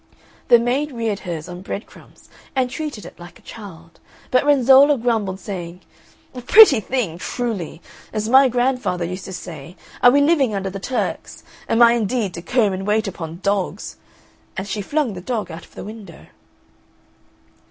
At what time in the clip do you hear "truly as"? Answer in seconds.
7.19-8.27